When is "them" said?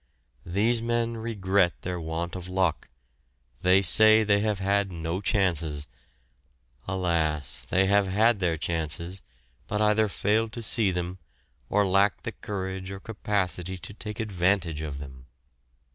10.89-11.19, 14.97-15.27